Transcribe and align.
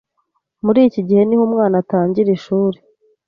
Muri 0.65 0.79
iki 0.87 1.01
gihe 1.07 1.21
niho 1.25 1.43
umwana 1.47 1.75
atangira 1.83 2.29
ishuri 2.37 2.77